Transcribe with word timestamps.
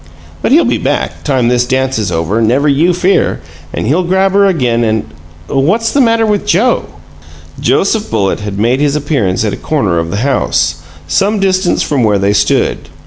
But 0.41 0.51
he'll 0.51 0.65
be 0.65 0.79
back, 0.79 1.23
time 1.23 1.47
this 1.47 1.67
dance 1.67 1.99
is 1.99 2.11
over, 2.11 2.41
never 2.41 2.67
you 2.67 2.91
fear, 2.91 3.39
and 3.71 3.85
he'll 3.85 4.01
grab 4.01 4.31
her 4.31 4.47
again 4.47 4.83
and 4.83 5.05
What's 5.45 5.91
the 5.91 6.01
matter 6.01 6.25
with 6.25 6.43
Joe?" 6.43 6.85
Joseph 7.59 8.09
Bullitt 8.09 8.39
had 8.39 8.57
made 8.57 8.79
his 8.79 8.95
appearance 8.95 9.45
at 9.45 9.53
a 9.53 9.57
corner 9.57 9.99
of 9.99 10.09
the 10.09 10.17
house, 10.25 10.77
some 11.07 11.39
distance 11.39 11.83
from 11.83 12.03
where 12.03 12.17
they 12.17 12.33
stood. 12.33 12.89